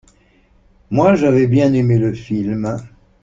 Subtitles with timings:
[0.89, 2.75] Moi j'avais bien aimé le film.